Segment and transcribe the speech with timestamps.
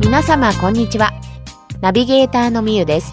[0.00, 1.12] 皆様こんにちは。
[1.80, 3.12] ナビゲーターのみゆです。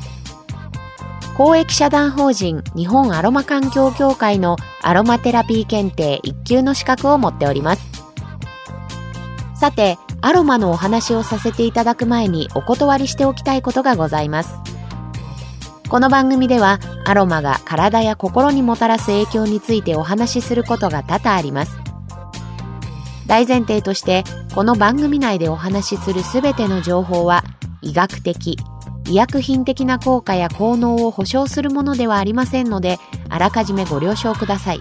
[1.36, 7.84] 公益社団法人日本アロマ環境協会のアロマテラピー検定1級の資格を持っております。
[9.56, 14.54] さてアロマのお話をさせていただく前にお断りしておきたいことがございます。
[15.92, 21.78] この番組ではアロマが体や心にもたらす影響についてお話しすることが多々あります。
[23.28, 24.24] 大前提として
[24.56, 27.44] この番組内でお話しするすべての情報は
[27.82, 28.58] 医学的
[29.10, 32.98] 医薬品的な効果や効能を保証するものではありませんので
[33.28, 34.80] あらかじめご了承ください。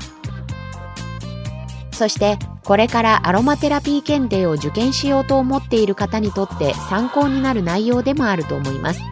[1.91, 9.10] そしてこれからアロマテラピー検定を受験しようと思っている方にとって参考になる内容でもあると思います。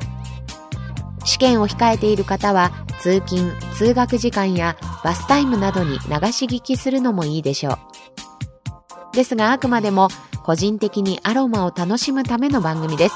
[1.39, 5.99] 試験を控えている方は通勤通学時間やバスタイムなどに流
[6.33, 7.79] し聞きするのもいいでしょ
[9.13, 9.15] う。
[9.15, 10.09] ですがあくまでも
[10.43, 13.15] 個人的にアロマを楽しむための番組です。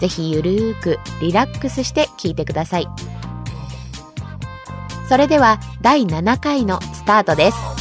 [0.00, 2.88] ぜひゆるーくリラックスして聞いてください。
[5.08, 7.73] それでは第7回のスタートです。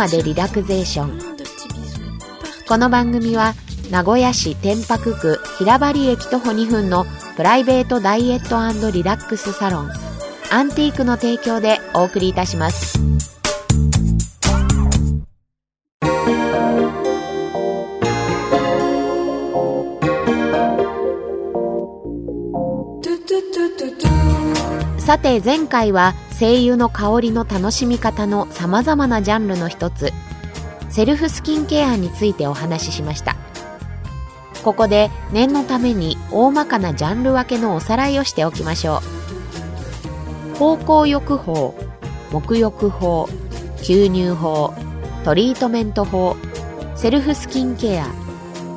[0.00, 1.18] アロマでリラクゼーション。
[2.66, 3.52] この番組は
[3.90, 7.04] 名古屋市天白区平張駅徒歩2分の
[7.36, 9.90] プライベートダイエットリラックスサロン
[10.50, 12.98] アンティークの提供でお送りいたします。
[24.98, 30.10] さて前回は声優の香りの楽しみ方の様々なジャンルの一つ
[30.88, 33.36] セルフスキンケアについてお話ししました。
[34.64, 39.02] ここで念のために大まかなジャンル分けのおさらいをしておきましょ
[40.54, 40.56] う。
[40.56, 41.74] 方向浴法
[42.30, 43.28] 沐浴法
[43.76, 44.72] 吸入法
[45.26, 46.38] トリートメント法
[46.96, 48.06] セルフスキンケア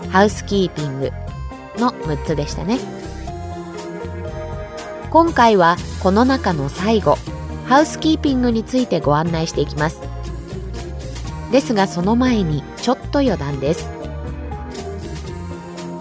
[0.10, 1.12] ハウスキーピング
[1.78, 2.78] の6つでしたね。
[5.10, 7.18] 今回はこの中の最後。
[7.66, 10.00] ハウスキーピングについてご案内していきます。
[11.52, 13.90] ですがその前にちょっと余談です。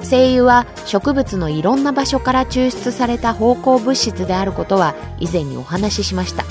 [0.02, 6.44] 精油は植物のいろんな場所から抽出された芳香物質であることは以前にお話ししました。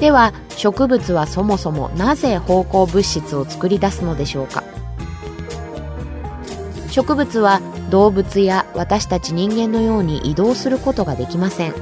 [0.00, 4.64] では植物はそもそもなぜ芳香物質を作り出すのでしょうか。
[6.90, 7.60] 植物は
[7.90, 11.74] 動物や私たち人間のように移動することができません。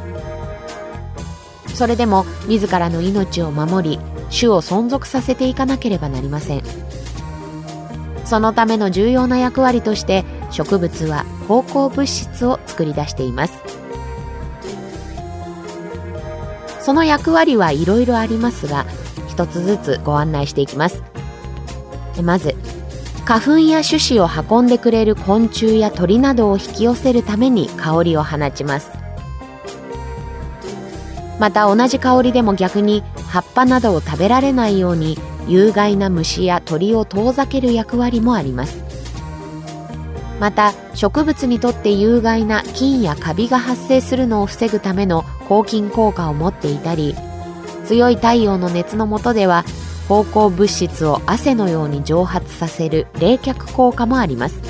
[1.74, 3.98] それでも自らの命を守り
[4.30, 6.62] 種を存続させていかなければなりません。
[8.24, 13.54] そのための重要な役割として植物は芳香物質を作り出しています。
[16.80, 18.86] その役割はいろいろありますが
[19.28, 21.02] 一つずつご案内していきます。
[22.22, 22.54] まず
[23.24, 29.03] 花粉や種子を運んでくれる昆虫や鳥などを引き寄せるために香りを放ちます。
[31.38, 35.18] また同じ香りでも逆に葉っぱなどを食べられないように
[35.48, 38.82] 有害な虫や鳥を遠ざける役割もあります。
[40.40, 47.14] また植物にとって有害な菌やカビが発生するのを防ぐための抗菌効果を持っていたり
[47.84, 49.64] 強い太陽の熱の下では
[50.08, 54.60] 芳香物質を汗のように蒸発させる冷却効果もあります。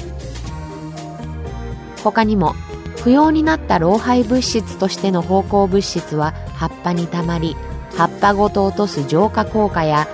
[2.05, 2.55] 他にも
[3.03, 7.57] 不要になった老廃物質としての芳香物質は葉っぱにたまり
[7.95, 10.09] 葉っぱごと落とす浄化効果や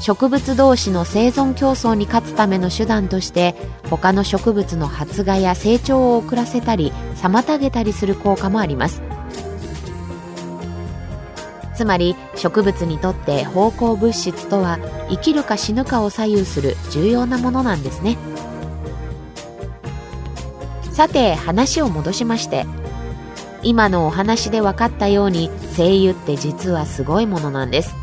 [0.00, 3.54] 植物同士の生存競争に勝つための手段として
[3.88, 9.00] 他の植物の発芽や成長を遅らせたり妨げたりする効果もあります。
[11.74, 14.78] つまり植物にとって芳香物質とは
[15.08, 18.18] 生きるか死ぬかを左右する重要なものなんですね。
[20.92, 22.66] さて話を戻しまして
[23.64, 27.94] 今のお話で分かったように精油って実はすごいものなんです。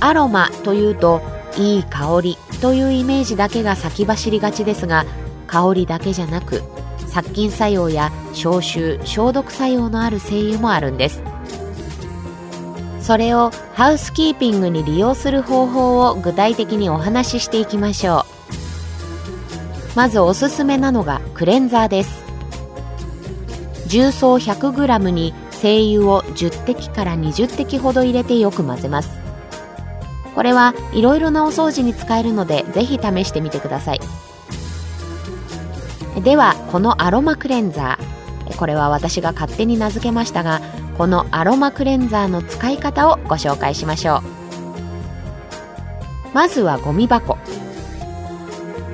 [0.00, 1.20] アロマというと
[1.58, 5.04] いい香りというイメージだけが先走りがちですが
[5.46, 6.62] 香りだけじゃなく
[7.06, 11.22] 殺菌作用や消臭消毒作用のある精油もあるんです。
[13.00, 18.24] それをハウスキーピングに利用する方法を具体的にお話ししていきましょ
[19.94, 19.96] う。
[19.96, 22.29] まずおすすめなのがクレンザーです。
[23.90, 29.10] 重曹 100g に精油を10滴から20滴ほど入れてよく混ぜます。
[30.36, 34.00] これはいろいろなお掃除に使えるのでぜひ試してみてください。
[36.22, 38.56] ではこのアロマクレンザー。
[38.56, 40.60] これは私が勝手に名付けましたが
[40.96, 44.22] このアロマクレンザーの使い方をご紹介しましょう。
[46.32, 47.38] まずはゴミ箱。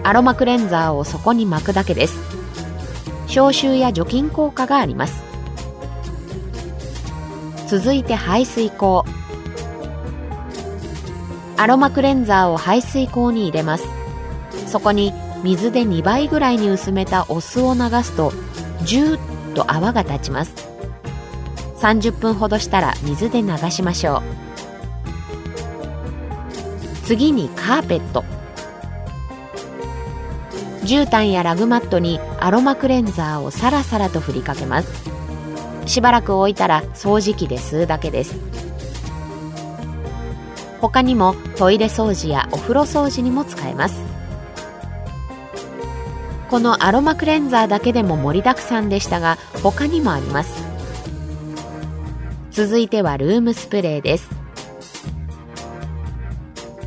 [0.05, 2.46] アロマクレンザーをそこに巻くだけです。
[3.37, 5.23] 消臭や除菌効果があります。
[7.69, 9.05] 続いて排水口。
[11.59, 13.85] アロマクレンザーを排水口に入れます。
[14.67, 15.13] そこに
[15.45, 18.33] 水で2倍ぐらいに薄めたお酢を流すと
[18.85, 20.55] ジューッと泡が立ちます。
[21.77, 24.23] 30分ほどしたら水で流しましょ
[27.03, 27.03] う。
[27.05, 28.25] 次にカーペット。
[30.87, 35.11] 絨毯やラグマットにアロマクレンザーをさらさらと振りかけます。
[35.85, 38.37] しばらく置いたら掃除機で吸うだけです。
[40.81, 44.01] 他にもトイレ掃除やお風呂掃除にも使えます。
[46.51, 50.65] このアロマクレンザーだけでも盛りだくさんでしたが他にもあります。
[52.53, 54.31] 続いてはルームスプレーです。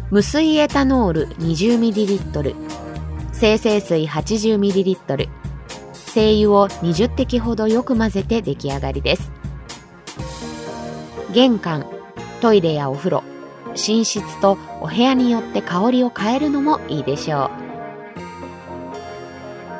[0.09, 2.68] 無水エタノール 20ml
[3.39, 5.29] 精製水 80ml
[5.93, 9.31] 精油を20滴ほどよく混ぜて出来上がりです。
[11.31, 11.85] 玄関
[12.41, 13.23] トイレやお風呂
[13.69, 17.49] 寝室とお部屋によって香りを変えるのもいいでしょ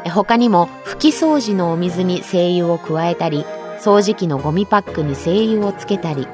[0.05, 0.09] う。
[0.09, 3.45] 他にも拭き掃除のお水に精油を加えたり
[3.81, 6.27] 掃除機のゴミパックに精油をつけたり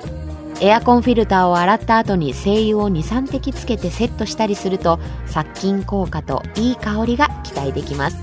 [0.62, 8.18] エアコンフィルターを洗った後に精油を23滴つけてセットしたりすると殺菌効果といい香りが期待できます。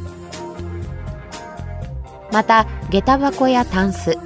[2.32, 4.16] また下駄箱やタンス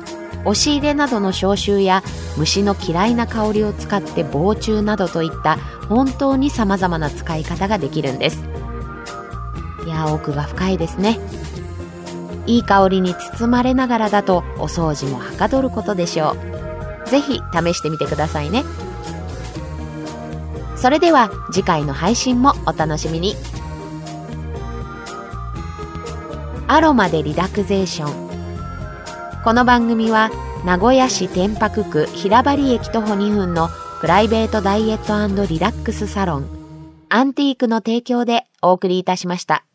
[0.44, 2.05] 押し入れなどの消臭や
[2.37, 5.56] 虫の嫌いな香りを使って防虫などといった
[5.88, 8.44] 本当に様々な使い方ができるんです。
[9.85, 11.19] いや奥が深いですね。
[12.47, 16.56] いい香りに包まれながらだとお掃除もはかどることでしょう。
[17.11, 18.64] ぜひ試してみてくださいね。
[20.76, 23.35] それでは次回の配信もお楽しみに。
[26.69, 28.26] アロマでリラクゼーション。
[29.44, 30.31] この番組は
[30.64, 33.69] 名古屋市天白区平張駅徒歩2分の
[34.00, 36.47] プライベートダイエットリラックスサロン。
[37.08, 39.66] アンティークの提供でお送りいたしました。